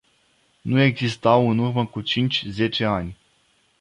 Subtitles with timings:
[0.61, 3.17] Nu existau în urmă cu cinci-zece ani.